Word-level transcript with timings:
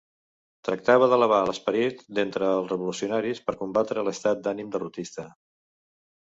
Tractava 0.67 1.09
d'elevar 1.11 1.41
l'esperit 1.49 2.01
d'entre 2.19 2.47
els 2.53 2.73
revolucionaris 2.73 3.43
per 3.51 3.55
combatre 3.61 4.07
l'estat 4.09 4.43
d'ànim 4.49 4.73
derrotista. 4.79 5.29